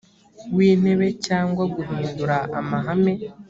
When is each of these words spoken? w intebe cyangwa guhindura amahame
w 0.55 0.57
intebe 0.69 1.07
cyangwa 1.25 1.63
guhindura 1.75 2.35
amahame 2.59 3.13